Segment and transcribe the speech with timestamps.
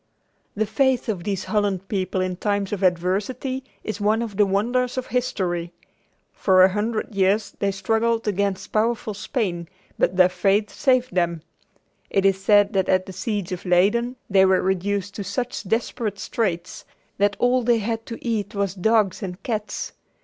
[0.55, 4.97] The faith of these Holland people in times of adversity is one of the wonders
[4.97, 5.73] of history.
[6.33, 9.67] For a hundred years they struggled against powerful Spain,
[9.99, 11.43] but their faith saved them.
[12.09, 16.17] It is said that at the siege of Leyden they were reduced to such desperate
[16.17, 16.83] straits
[17.19, 19.93] that all they had to eat was dogs and cats.